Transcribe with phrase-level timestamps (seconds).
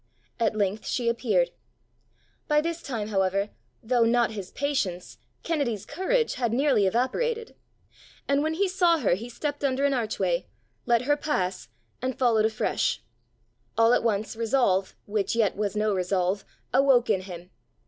[0.39, 1.51] At length she appeared.
[2.47, 3.51] By this time, however,
[3.83, 7.53] though not his patience, Kennedy's courage had nearly evaporated;
[8.27, 10.47] and when he saw her he stepped under an archway,
[10.87, 11.67] let her pass,
[12.01, 13.03] and followed afresh.
[13.77, 17.51] All at once resolve, which yet was no resolve, awoke in him.